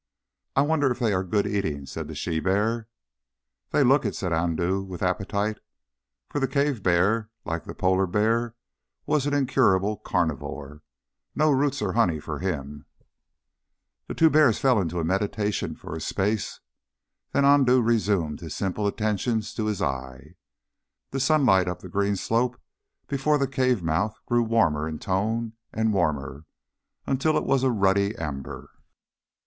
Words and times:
"I 0.55 0.63
wonder 0.63 0.89
if 0.91 0.97
they 0.97 1.13
are 1.13 1.23
good 1.23 1.45
eating?" 1.45 1.85
said 1.85 2.07
the 2.07 2.15
she 2.15 2.39
bear. 2.39 2.87
"They 3.69 3.83
look 3.83 4.03
it," 4.03 4.15
said 4.15 4.33
Andoo, 4.33 4.81
with 4.83 5.03
appetite 5.03 5.59
for 6.27 6.39
the 6.39 6.47
cave 6.47 6.81
bear, 6.81 7.29
like 7.45 7.65
the 7.65 7.75
polar 7.75 8.07
bear, 8.07 8.55
was 9.05 9.27
an 9.27 9.35
incurable 9.35 9.97
carnivore 9.97 10.81
no 11.35 11.51
roots 11.51 11.83
or 11.83 11.93
honey 11.93 12.19
for 12.19 12.39
him. 12.39 12.87
The 14.07 14.15
two 14.15 14.31
bears 14.31 14.57
fell 14.57 14.81
into 14.81 14.97
a 14.99 15.03
meditation 15.03 15.75
for 15.75 15.95
a 15.95 16.01
space. 16.01 16.61
Then 17.31 17.45
Andoo 17.45 17.79
resumed 17.79 18.39
his 18.39 18.55
simple 18.55 18.87
attentions 18.87 19.53
to 19.53 19.67
his 19.67 19.83
eye. 19.83 20.33
The 21.11 21.19
sunlight 21.19 21.67
up 21.67 21.79
the 21.81 21.89
green 21.89 22.15
slope 22.15 22.59
before 23.07 23.37
the 23.37 23.47
cave 23.47 23.83
mouth 23.83 24.19
grew 24.25 24.41
warmer 24.41 24.87
in 24.89 24.97
tone 24.97 25.53
and 25.71 25.93
warmer, 25.93 26.45
until 27.05 27.37
it 27.37 27.45
was 27.45 27.61
a 27.61 27.69
ruddy 27.69 28.15
amber. 28.15 28.71